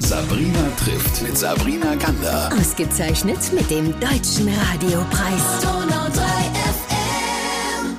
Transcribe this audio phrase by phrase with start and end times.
[0.00, 2.50] Sabrina trifft mit Sabrina Gander.
[2.58, 5.60] Ausgezeichnet mit dem Deutschen Radiopreis.
[5.60, 6.37] Donau 3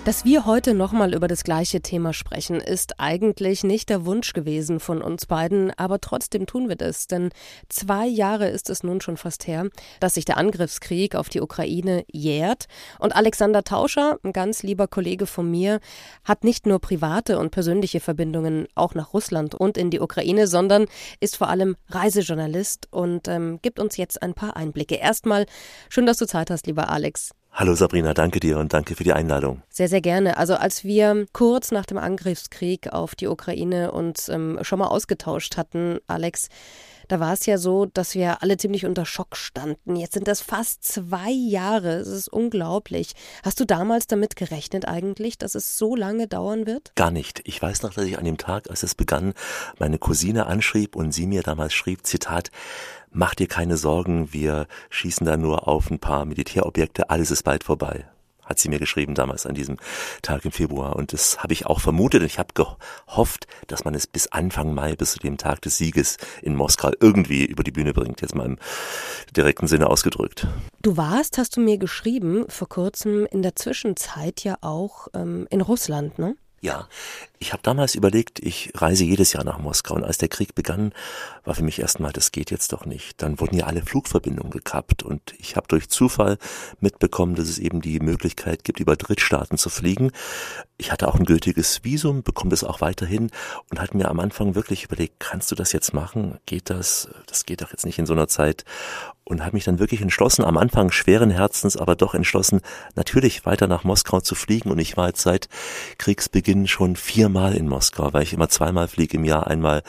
[0.09, 4.79] dass wir heute nochmal über das gleiche Thema sprechen, ist eigentlich nicht der Wunsch gewesen
[4.79, 7.29] von uns beiden, aber trotzdem tun wir das, denn
[7.67, 9.69] zwei Jahre ist es nun schon fast her,
[9.99, 12.65] dass sich der Angriffskrieg auf die Ukraine jährt
[12.97, 15.79] und Alexander Tauscher, ein ganz lieber Kollege von mir,
[16.23, 20.87] hat nicht nur private und persönliche Verbindungen auch nach Russland und in die Ukraine, sondern
[21.19, 24.95] ist vor allem Reisejournalist und ähm, gibt uns jetzt ein paar Einblicke.
[24.95, 25.45] Erstmal
[25.87, 27.29] schön, dass du Zeit hast, lieber Alex.
[27.51, 29.63] Hallo Sabrina, danke dir und danke für die Einladung.
[29.69, 30.37] Sehr, sehr gerne.
[30.37, 35.57] Also als wir kurz nach dem Angriffskrieg auf die Ukraine uns ähm, schon mal ausgetauscht
[35.57, 36.47] hatten, Alex,
[37.09, 39.95] da war es ja so, dass wir alle ziemlich unter Schock standen.
[39.95, 41.95] Jetzt sind das fast zwei Jahre.
[41.95, 43.13] Es ist unglaublich.
[43.43, 46.95] Hast du damals damit gerechnet eigentlich, dass es so lange dauern wird?
[46.95, 47.41] Gar nicht.
[47.45, 49.33] Ich weiß noch, dass ich an dem Tag, als es begann,
[49.79, 52.51] meine Cousine anschrieb und sie mir damals schrieb, Zitat,
[53.11, 57.63] mach dir keine Sorgen, wir schießen da nur auf ein paar Militärobjekte, alles ist bald
[57.63, 58.05] vorbei
[58.49, 59.77] hat sie mir geschrieben damals an diesem
[60.21, 60.95] Tag im Februar.
[60.95, 62.23] Und das habe ich auch vermutet.
[62.23, 66.17] Ich habe gehofft, dass man es bis Anfang Mai, bis zu dem Tag des Sieges
[66.41, 68.57] in Moskau irgendwie über die Bühne bringt, jetzt mal im
[69.35, 70.47] direkten Sinne ausgedrückt.
[70.81, 75.61] Du warst, hast du mir geschrieben, vor kurzem in der Zwischenzeit ja auch ähm, in
[75.61, 76.35] Russland, ne?
[76.61, 76.89] Ja,
[77.39, 80.93] ich habe damals überlegt, ich reise jedes Jahr nach Moskau und als der Krieg begann,
[81.45, 83.21] war für mich erstmal, das geht jetzt doch nicht.
[83.21, 86.37] Dann wurden ja alle Flugverbindungen gekappt und ich habe durch Zufall
[86.81, 90.11] mitbekommen, dass es eben die Möglichkeit gibt, über Drittstaaten zu fliegen.
[90.81, 93.31] Ich hatte auch ein gültiges Visum, bekomme das auch weiterhin
[93.69, 96.39] und hatte mir am Anfang wirklich überlegt, kannst du das jetzt machen?
[96.45, 97.09] Geht das?
[97.27, 98.63] Das geht doch jetzt nicht in so einer Zeit
[99.25, 102.61] und habe mich dann wirklich entschlossen, am Anfang schweren Herzens, aber doch entschlossen,
[102.95, 104.71] natürlich weiter nach Moskau zu fliegen.
[104.71, 105.49] Und ich war jetzt seit
[105.97, 109.83] Kriegsbeginn schon viermal in Moskau, weil ich immer zweimal fliege im Jahr, einmal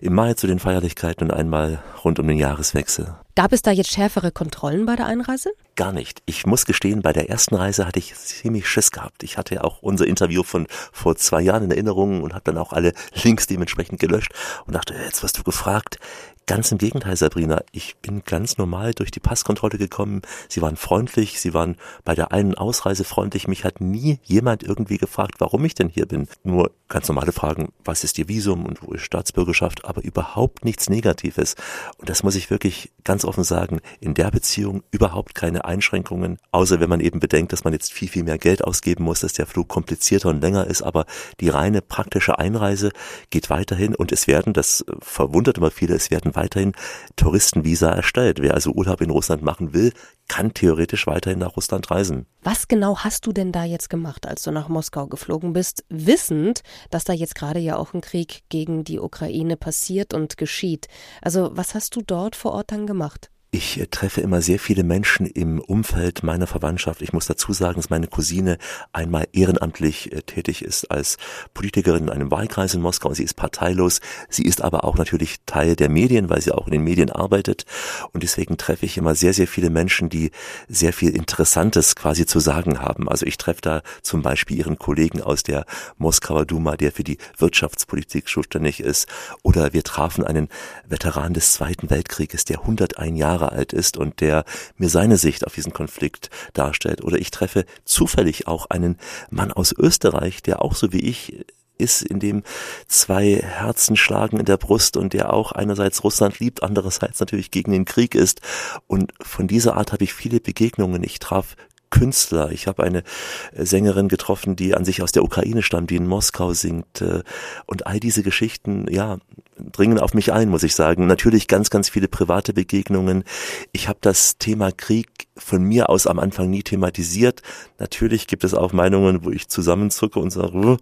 [0.00, 3.14] im Mai zu den Feierlichkeiten und einmal rund um den Jahreswechsel.
[3.34, 5.52] Gab es da jetzt schärfere Kontrollen bei der Einreise?
[5.74, 6.22] Gar nicht.
[6.26, 9.22] Ich muss gestehen, bei der ersten Reise hatte ich ziemlich Schiss gehabt.
[9.22, 12.58] Ich hatte ja auch unser Interview von vor zwei Jahren in Erinnerung und habe dann
[12.58, 12.92] auch alle
[13.22, 14.34] Links dementsprechend gelöscht
[14.66, 15.98] und dachte, jetzt wirst du gefragt.
[16.46, 17.62] Ganz im Gegenteil, Sabrina.
[17.70, 20.22] Ich bin ganz normal durch die Passkontrolle gekommen.
[20.48, 21.40] Sie waren freundlich.
[21.40, 23.46] Sie waren bei der einen Ausreise freundlich.
[23.46, 26.26] Mich hat nie jemand irgendwie gefragt, warum ich denn hier bin.
[26.42, 27.72] Nur ganz normale Fragen.
[27.84, 29.84] Was ist Ihr Visum und wo ist Staatsbürgerschaft?
[29.84, 31.54] Aber überhaupt nichts Negatives.
[31.98, 33.80] Und das muss ich wirklich ganz offen sagen.
[34.00, 36.38] In der Beziehung überhaupt keine Einschränkungen.
[36.50, 39.32] Außer wenn man eben bedenkt, dass man jetzt viel, viel mehr Geld ausgeben muss, dass
[39.32, 40.82] der Flug komplizierter und länger ist.
[40.82, 41.06] Aber
[41.40, 42.90] die reine praktische Einreise
[43.30, 43.94] geht weiterhin.
[43.94, 46.72] Und es werden, das verwundert immer viele, es werden weiterhin
[47.16, 48.40] Touristenvisa erstellt.
[48.40, 49.92] Wer also Urlaub in Russland machen will,
[50.28, 52.26] kann theoretisch weiterhin nach Russland reisen.
[52.42, 56.62] Was genau hast du denn da jetzt gemacht, als du nach Moskau geflogen bist, wissend,
[56.90, 60.86] dass da jetzt gerade ja auch ein Krieg gegen die Ukraine passiert und geschieht?
[61.20, 63.31] Also was hast du dort vor Ort dann gemacht?
[63.54, 67.02] Ich treffe immer sehr viele Menschen im Umfeld meiner Verwandtschaft.
[67.02, 68.56] Ich muss dazu sagen, dass meine Cousine
[68.94, 71.18] einmal ehrenamtlich äh, tätig ist als
[71.52, 73.12] Politikerin in einem Wahlkreis in Moskau.
[73.12, 74.00] Sie ist parteilos.
[74.30, 77.66] Sie ist aber auch natürlich Teil der Medien, weil sie auch in den Medien arbeitet.
[78.14, 80.30] Und deswegen treffe ich immer sehr, sehr viele Menschen, die
[80.66, 83.06] sehr viel Interessantes quasi zu sagen haben.
[83.06, 85.66] Also ich treffe da zum Beispiel ihren Kollegen aus der
[85.98, 89.08] Moskauer Duma, der für die Wirtschaftspolitik zuständig ist.
[89.42, 90.48] Oder wir trafen einen
[90.88, 94.44] Veteran des Zweiten Weltkrieges, der 101 Jahre Jahre alt ist und der
[94.76, 97.02] mir seine Sicht auf diesen Konflikt darstellt.
[97.02, 98.96] Oder ich treffe zufällig auch einen
[99.30, 101.44] Mann aus Österreich, der auch so wie ich
[101.78, 102.42] ist, in dem
[102.86, 107.72] zwei Herzen schlagen in der Brust und der auch einerseits Russland liebt, andererseits natürlich gegen
[107.72, 108.40] den Krieg ist.
[108.86, 111.02] Und von dieser Art habe ich viele Begegnungen.
[111.02, 111.56] Ich traf
[111.92, 112.50] Künstler.
[112.50, 113.04] Ich habe eine
[113.52, 117.00] äh, Sängerin getroffen, die an sich aus der Ukraine stammt, die in Moskau singt.
[117.00, 117.22] Äh,
[117.66, 119.18] und all diese Geschichten, ja,
[119.56, 121.06] dringen auf mich ein, muss ich sagen.
[121.06, 123.22] Natürlich ganz, ganz viele private Begegnungen.
[123.70, 127.42] Ich habe das Thema Krieg von mir aus am Anfang nie thematisiert.
[127.78, 130.78] Natürlich gibt es auch Meinungen, wo ich zusammenzucke und sage,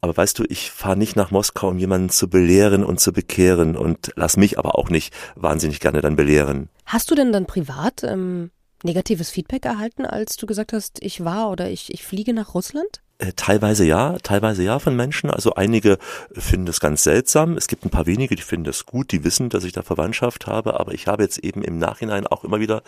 [0.00, 3.74] aber weißt du, ich fahre nicht nach Moskau, um jemanden zu belehren und zu bekehren
[3.74, 6.68] und lass mich aber auch nicht wahnsinnig gerne dann belehren.
[6.84, 8.50] Hast du denn dann privat ähm,
[8.84, 13.02] negatives Feedback erhalten, als du gesagt hast, ich war oder ich, ich fliege nach Russland?
[13.18, 15.30] Äh, teilweise ja, teilweise ja von Menschen.
[15.30, 15.98] Also einige
[16.32, 17.56] finden das ganz seltsam.
[17.56, 20.48] Es gibt ein paar wenige, die finden das gut, die wissen, dass ich da Verwandtschaft
[20.48, 20.80] habe.
[20.80, 22.82] Aber ich habe jetzt eben im Nachhinein auch immer wieder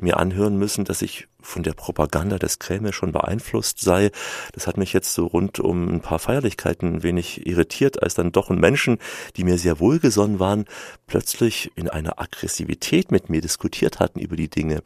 [0.00, 4.10] mir anhören müssen, dass ich von der Propaganda des Kreml schon beeinflusst sei.
[4.52, 8.48] Das hat mich jetzt so rund um ein paar Feierlichkeiten wenig irritiert, als dann doch
[8.48, 8.96] ein Menschen,
[9.36, 10.64] die mir sehr wohlgesonnen waren,
[11.06, 14.82] plötzlich in einer Aggressivität mit mir diskutiert hatten über die Dinge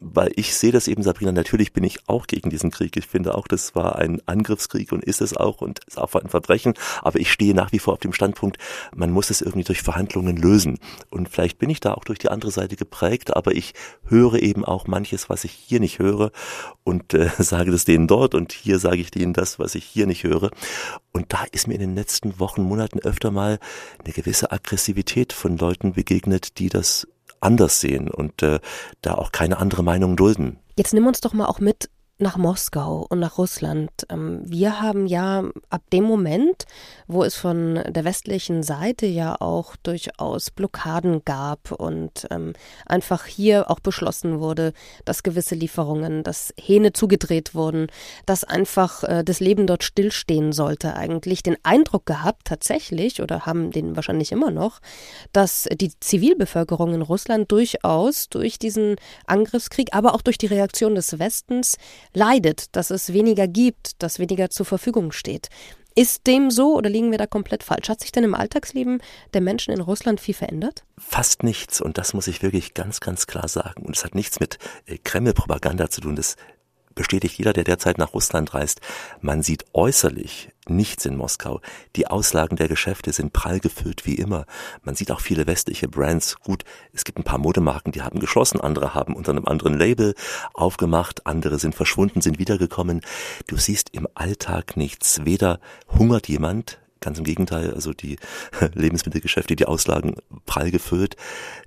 [0.00, 2.96] weil ich sehe das eben, Sabrina, natürlich bin ich auch gegen diesen Krieg.
[2.96, 6.28] Ich finde auch, das war ein Angriffskrieg und ist es auch und ist auch ein
[6.28, 6.74] Verbrechen.
[7.02, 8.56] Aber ich stehe nach wie vor auf dem Standpunkt,
[8.94, 10.78] man muss es irgendwie durch Verhandlungen lösen.
[11.10, 13.74] Und vielleicht bin ich da auch durch die andere Seite geprägt, aber ich
[14.06, 16.32] höre eben auch manches, was ich hier nicht höre
[16.82, 20.06] und äh, sage das denen dort und hier sage ich denen das, was ich hier
[20.06, 20.50] nicht höre.
[21.12, 23.58] Und da ist mir in den letzten Wochen, Monaten öfter mal
[24.02, 27.06] eine gewisse Aggressivität von Leuten begegnet, die das
[27.40, 28.60] anders sehen und äh,
[29.02, 30.58] da auch keine andere Meinung dulden.
[30.76, 31.90] Jetzt nimm uns doch mal auch mit
[32.20, 33.90] nach Moskau und nach Russland.
[34.08, 36.64] Ähm, wir haben ja ab dem Moment,
[37.06, 42.52] wo es von der westlichen Seite ja auch durchaus Blockaden gab und ähm,
[42.86, 44.72] einfach hier auch beschlossen wurde,
[45.04, 47.86] dass gewisse Lieferungen, dass Hähne zugedreht wurden,
[48.26, 53.70] dass einfach äh, das Leben dort stillstehen sollte, eigentlich den Eindruck gehabt, tatsächlich, oder haben
[53.70, 54.80] den wahrscheinlich immer noch,
[55.32, 58.96] dass die Zivilbevölkerung in Russland durchaus durch diesen
[59.26, 61.76] Angriffskrieg, aber auch durch die Reaktion des Westens
[62.14, 65.48] leidet, dass es weniger gibt, dass weniger zur Verfügung steht.
[65.96, 67.88] Ist dem so oder liegen wir da komplett falsch?
[67.88, 69.02] Hat sich denn im Alltagsleben
[69.34, 70.84] der Menschen in Russland viel verändert?
[70.98, 73.84] Fast nichts und das muss ich wirklich ganz, ganz klar sagen.
[73.84, 76.14] Und es hat nichts mit äh, Kreml-Propaganda zu tun.
[76.14, 76.36] Das
[76.94, 78.80] bestätigt jeder, der derzeit nach Russland reist.
[79.20, 81.60] Man sieht äußerlich nichts in Moskau.
[81.96, 84.46] Die Auslagen der Geschäfte sind prall gefüllt wie immer.
[84.82, 86.36] Man sieht auch viele westliche Brands.
[86.40, 90.14] Gut, es gibt ein paar Modemarken, die haben geschlossen, andere haben unter einem anderen Label
[90.54, 93.00] aufgemacht, andere sind verschwunden, sind wiedergekommen.
[93.46, 95.24] Du siehst im Alltag nichts.
[95.24, 98.16] Weder hungert jemand, Ganz im Gegenteil, also die
[98.74, 101.16] Lebensmittelgeschäfte, die Auslagen prall gefüllt.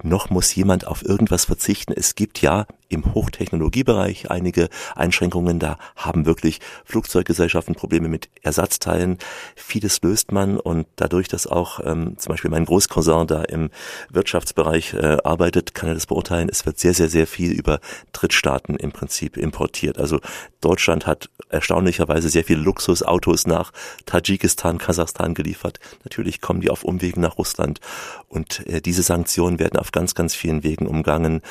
[0.04, 1.92] Noch muss jemand auf irgendwas verzichten.
[1.92, 5.60] Es gibt ja im Hochtechnologiebereich einige Einschränkungen.
[5.60, 9.18] Da haben wirklich Flugzeuggesellschaften Probleme mit Ersatzteilen.
[9.56, 13.70] Vieles löst man und dadurch, dass auch ähm, zum Beispiel mein Großcousin da im
[14.10, 16.50] Wirtschaftsbereich äh, arbeitet, kann er das beurteilen.
[16.50, 17.80] Es wird sehr, sehr, sehr viel über
[18.12, 19.98] Drittstaaten im Prinzip importiert.
[19.98, 20.20] Also
[20.62, 23.72] Deutschland hat erstaunlicherweise sehr viele Luxusautos nach
[24.06, 25.80] Tadschikistan, Kasachstan geliefert.
[26.04, 27.80] Natürlich kommen die auf Umwegen nach Russland
[28.28, 31.42] und äh, diese Sanktionen werden auf ganz, ganz vielen Wegen umgangen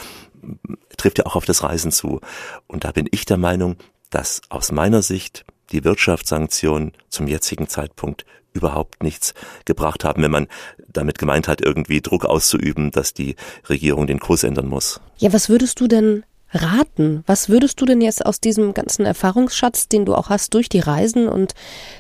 [0.97, 2.21] trifft ja auch auf das Reisen zu.
[2.67, 3.77] Und da bin ich der Meinung,
[4.11, 9.35] dass aus meiner Sicht die Wirtschaftssanktionen zum jetzigen Zeitpunkt überhaupt nichts
[9.65, 10.47] gebracht haben, wenn man
[10.89, 13.37] damit gemeint hat, irgendwie Druck auszuüben, dass die
[13.69, 15.01] Regierung den Kurs ändern muss.
[15.17, 17.23] Ja, was würdest du denn raten?
[17.27, 20.81] Was würdest du denn jetzt aus diesem ganzen Erfahrungsschatz, den du auch hast durch die
[20.81, 21.55] Reisen und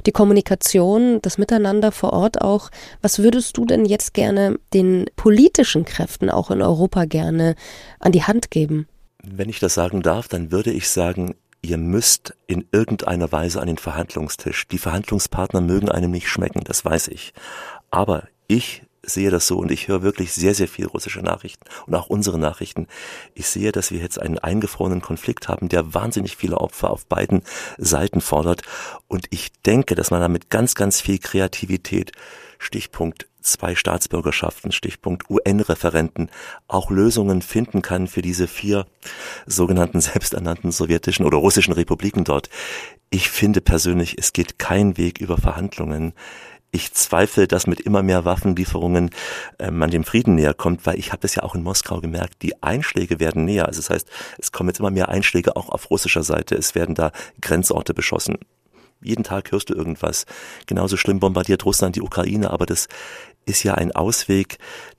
[0.06, 2.70] die Kommunikation, das Miteinander vor Ort auch,
[3.00, 7.54] was würdest du denn jetzt gerne den politischen Kräften auch in Europa gerne
[7.98, 8.86] an die Hand geben?
[9.24, 13.68] Wenn ich das sagen darf, dann würde ich sagen, ihr müsst in irgendeiner Weise an
[13.68, 14.66] den Verhandlungstisch.
[14.68, 17.32] Die Verhandlungspartner mögen einem nicht schmecken, das weiß ich.
[17.90, 21.94] Aber ich sehe das so und ich höre wirklich sehr, sehr viel russische Nachrichten und
[21.94, 22.86] auch unsere Nachrichten.
[23.34, 27.42] Ich sehe, dass wir jetzt einen eingefrorenen Konflikt haben, der wahnsinnig viele Opfer auf beiden
[27.78, 28.62] Seiten fordert.
[29.08, 32.12] Und ich denke, dass man damit ganz, ganz viel Kreativität,
[32.58, 36.30] Stichpunkt zwei Staatsbürgerschaften, Stichpunkt UN-Referenten,
[36.68, 38.86] auch Lösungen finden kann für diese vier
[39.46, 42.48] sogenannten selbsternannten sowjetischen oder russischen Republiken dort.
[43.10, 46.14] Ich finde persönlich, es geht kein Weg über Verhandlungen
[46.74, 49.10] ich zweifle, dass mit immer mehr Waffenlieferungen
[49.58, 52.42] äh, man dem Frieden näher kommt, weil ich habe das ja auch in Moskau gemerkt,
[52.42, 53.66] die Einschläge werden näher.
[53.66, 54.08] Also das heißt,
[54.38, 56.54] es kommen jetzt immer mehr Einschläge auch auf russischer Seite.
[56.54, 58.38] Es werden da Grenzorte beschossen.
[59.02, 60.24] Jeden Tag hörst du irgendwas.
[60.66, 62.88] Genauso schlimm bombardiert Russland die Ukraine, aber das
[63.46, 64.58] ist ja ein Ausweg,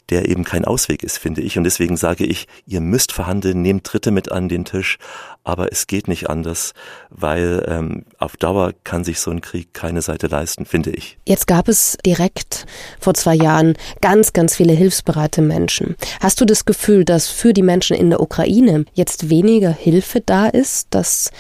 [0.10, 1.58] der eben kein Ausweg ist, finde ich.
[1.58, 4.98] Und deswegen sage ich, ihr müsst verhandeln, nehmt Dritte mit an den Tisch,
[5.44, 6.74] aber es geht nicht anders,
[7.10, 11.18] weil ähm, auf Dauer kann sich so ein Krieg keine Seite leisten, finde ich.
[11.26, 12.66] Jetzt gab es direkt
[13.00, 15.96] vor zwei Jahren ganz, ganz viele hilfsbereite Menschen.
[16.20, 20.48] Hast du das Gefühl, dass für die Menschen in der Ukraine jetzt weniger Hilfe da
[20.48, 21.32] ist, dass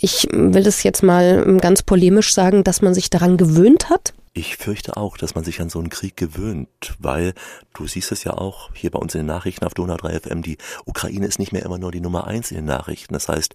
[0.00, 4.14] ich will das jetzt mal ganz polemisch sagen, dass man sich daran gewöhnt hat?
[4.32, 7.34] Ich fürchte auch, dass man sich an so einen Krieg gewöhnt, weil
[7.74, 10.42] du siehst es ja auch hier bei uns in den Nachrichten auf Donau 3 FM,
[10.42, 13.14] die Ukraine ist nicht mehr immer nur die Nummer eins in den Nachrichten.
[13.14, 13.54] Das heißt,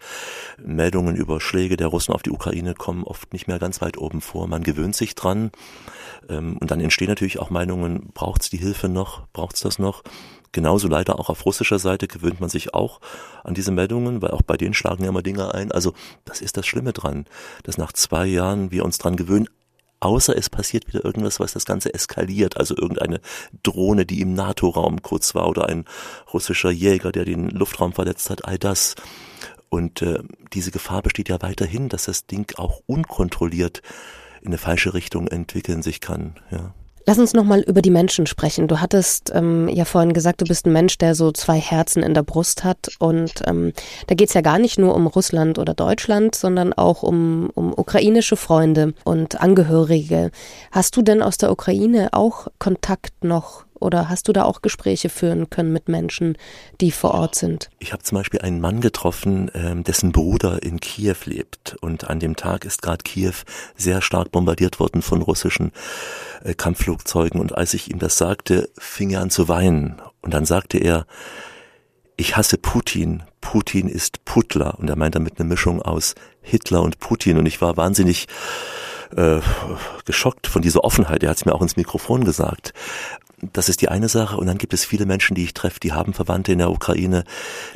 [0.58, 4.22] Meldungen über Schläge der Russen auf die Ukraine kommen oft nicht mehr ganz weit oben
[4.22, 4.48] vor.
[4.48, 5.52] Man gewöhnt sich dran
[6.30, 10.04] ähm, und dann entstehen natürlich auch Meinungen, braucht's die Hilfe noch, braucht's das noch?
[10.52, 13.02] Genauso leider auch auf russischer Seite gewöhnt man sich auch
[13.44, 15.72] an diese Meldungen, weil auch bei denen schlagen ja immer Dinge ein.
[15.72, 15.94] Also
[16.26, 17.26] das ist das Schlimme dran,
[17.64, 19.50] dass nach zwei Jahren wir uns dran gewöhnen,
[20.04, 23.22] außer es passiert wieder irgendwas, was das Ganze eskaliert, also irgendeine
[23.64, 25.86] Drohne, die im NATO-Raum kurz war oder ein
[26.34, 28.96] russischer Jäger, der den Luftraum verletzt hat, all das.
[29.70, 30.20] Und äh,
[30.54, 33.82] diese Gefahr besteht ja weiterhin, dass das Ding auch unkontrolliert
[34.42, 36.36] in eine falsche Richtung entwickeln sich kann.
[36.52, 36.74] Ja.
[37.06, 38.68] Lass uns nochmal über die Menschen sprechen.
[38.68, 42.14] Du hattest ähm, ja vorhin gesagt, du bist ein Mensch, der so zwei Herzen in
[42.14, 42.90] der Brust hat.
[43.00, 43.74] Und ähm,
[44.08, 48.38] da geht's ja gar nicht nur um Russland oder Deutschland, sondern auch um, um ukrainische
[48.38, 50.32] Freunde und Angehörige.
[50.72, 55.10] Hast du denn aus der Ukraine auch Kontakt noch oder hast du da auch Gespräche
[55.10, 56.38] führen können mit Menschen,
[56.82, 57.70] die vor Ort sind?
[57.80, 61.76] Ich habe zum Beispiel einen Mann getroffen, ähm, dessen Bruder in Kiew lebt.
[61.82, 63.34] Und an dem Tag ist gerade Kiew
[63.76, 65.72] sehr stark bombardiert worden von russischen
[66.44, 67.40] äh, Kampfflugzeugen.
[67.40, 70.02] Und als ich ihm das sagte, fing er an zu weinen.
[70.22, 71.06] Und dann sagte er,
[72.16, 73.24] ich hasse Putin.
[73.42, 74.80] Putin ist Putler.
[74.80, 77.38] Und er meint damit eine Mischung aus Hitler und Putin.
[77.38, 78.28] Und ich war wahnsinnig
[79.16, 79.40] äh,
[80.06, 81.24] geschockt von dieser Offenheit.
[81.24, 82.74] Er hat es mir auch ins Mikrofon gesagt.
[83.52, 84.38] Das ist die eine Sache.
[84.38, 87.24] Und dann gibt es viele Menschen, die ich treffe, die haben Verwandte in der Ukraine,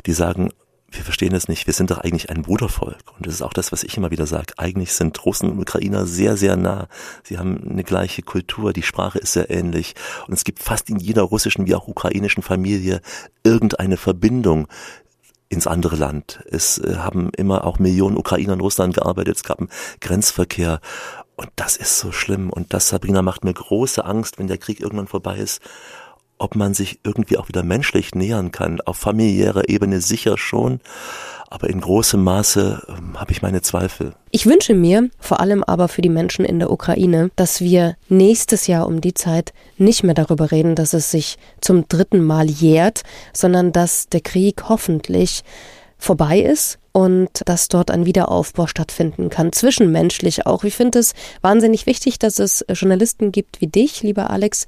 [0.06, 0.50] die sagen,
[0.90, 3.02] wir verstehen es nicht, wir sind doch eigentlich ein Brudervolk.
[3.16, 4.54] Und das ist auch das, was ich immer wieder sage.
[4.56, 6.88] Eigentlich sind Russen und Ukrainer sehr, sehr nah.
[7.22, 9.94] Sie haben eine gleiche Kultur, die Sprache ist sehr ähnlich.
[10.26, 13.02] Und es gibt fast in jeder russischen wie auch ukrainischen Familie
[13.44, 14.66] irgendeine Verbindung
[15.50, 16.40] ins andere Land.
[16.50, 19.36] Es äh, haben immer auch Millionen Ukrainer in Russland gearbeitet.
[19.36, 19.70] Es gab einen
[20.00, 20.80] Grenzverkehr.
[21.38, 22.50] Und das ist so schlimm.
[22.50, 25.62] Und das, Sabrina, macht mir große Angst, wenn der Krieg irgendwann vorbei ist,
[26.36, 28.80] ob man sich irgendwie auch wieder menschlich nähern kann.
[28.80, 30.80] Auf familiärer Ebene sicher schon,
[31.48, 34.14] aber in großem Maße ähm, habe ich meine Zweifel.
[34.32, 38.66] Ich wünsche mir, vor allem aber für die Menschen in der Ukraine, dass wir nächstes
[38.66, 43.02] Jahr um die Zeit nicht mehr darüber reden, dass es sich zum dritten Mal jährt,
[43.32, 45.44] sondern dass der Krieg hoffentlich
[45.98, 50.64] vorbei ist und dass dort ein Wiederaufbau stattfinden kann, zwischenmenschlich auch.
[50.64, 54.66] Ich finde es wahnsinnig wichtig, dass es Journalisten gibt wie dich, lieber Alex,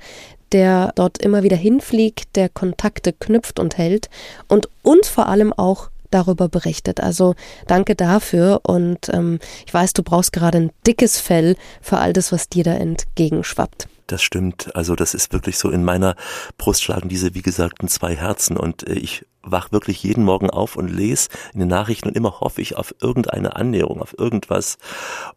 [0.53, 4.11] der dort immer wieder hinfliegt, der Kontakte knüpft und hält
[4.49, 7.01] und uns vor allem auch darüber berichtet.
[7.01, 7.35] Also
[7.67, 12.33] danke dafür und ähm, ich weiß, du brauchst gerade ein dickes Fell für all das,
[12.33, 13.89] was dir da entgegenschwappt.
[14.09, 14.75] Das stimmt.
[14.75, 16.17] Also das ist wirklich so in meiner
[16.59, 20.77] Brust schlagen diese, wie gesagt, zwei Herzen und äh, ich wach wirklich jeden Morgen auf
[20.77, 24.79] und lese in den Nachrichten und immer hoffe ich auf irgendeine Annäherung, auf irgendwas.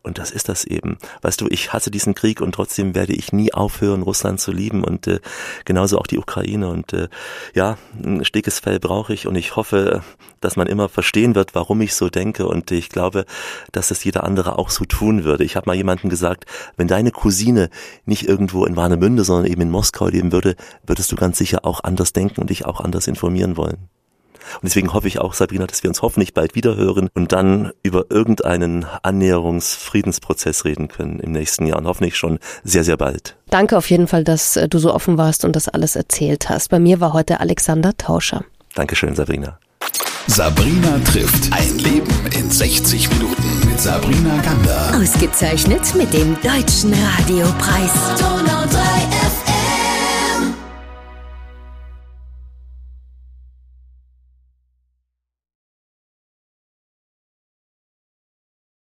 [0.02, 0.98] Und das ist das eben.
[1.22, 4.84] Weißt du, ich hasse diesen Krieg und trotzdem werde ich nie aufhören, Russland zu lieben
[4.84, 5.20] und äh,
[5.66, 6.68] genauso auch die Ukraine.
[6.70, 7.08] Und äh,
[7.54, 10.04] ja, ein stickes Fell brauche ich und ich hoffe,
[10.42, 12.48] dass man immer verstehen wird, warum ich so denke.
[12.48, 13.26] Und ich glaube,
[13.72, 15.44] dass das jeder andere auch so tun würde.
[15.44, 16.46] Ich habe mal jemandem gesagt,
[16.76, 17.70] wenn deine Cousine
[18.06, 20.56] nicht irgendwo in Warnemünde, sondern eben in Moskau leben würde,
[20.86, 23.90] würdest du ganz sicher auch anders denken und dich auch anders informieren wollen.
[24.56, 28.06] Und deswegen hoffe ich auch, Sabrina, dass wir uns hoffentlich bald wiederhören und dann über
[28.10, 33.36] irgendeinen Annäherungsfriedensprozess reden können im nächsten Jahr und hoffentlich schon sehr, sehr bald.
[33.50, 36.70] Danke auf jeden Fall, dass äh, du so offen warst und das alles erzählt hast.
[36.70, 38.44] Bei mir war heute Alexander Tauscher.
[38.76, 39.60] Dankeschön, Sabrina.
[40.28, 44.98] Sabrina trifft ein Leben in 60 Minuten mit Sabrina Gander.
[45.02, 48.20] Ausgezeichnet mit dem Deutschen Radiopreis.
[48.20, 49.23] Donau 3